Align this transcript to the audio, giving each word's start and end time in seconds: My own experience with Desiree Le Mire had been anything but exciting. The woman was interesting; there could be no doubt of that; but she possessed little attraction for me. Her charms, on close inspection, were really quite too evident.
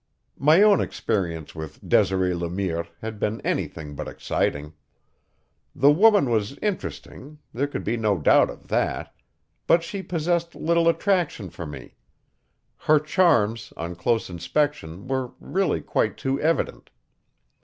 My 0.39 0.63
own 0.63 0.81
experience 0.81 1.53
with 1.53 1.87
Desiree 1.87 2.33
Le 2.33 2.49
Mire 2.49 2.87
had 3.01 3.19
been 3.19 3.39
anything 3.41 3.93
but 3.93 4.07
exciting. 4.07 4.73
The 5.75 5.91
woman 5.91 6.31
was 6.31 6.57
interesting; 6.57 7.37
there 7.53 7.67
could 7.67 7.83
be 7.83 7.97
no 7.97 8.17
doubt 8.17 8.49
of 8.49 8.67
that; 8.69 9.13
but 9.67 9.83
she 9.83 10.01
possessed 10.01 10.55
little 10.55 10.89
attraction 10.89 11.51
for 11.51 11.67
me. 11.67 11.97
Her 12.77 12.97
charms, 12.99 13.73
on 13.77 13.93
close 13.93 14.27
inspection, 14.27 15.07
were 15.07 15.33
really 15.39 15.81
quite 15.81 16.17
too 16.17 16.41
evident. 16.41 16.89